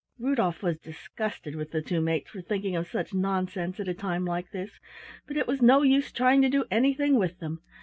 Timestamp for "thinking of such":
2.41-3.13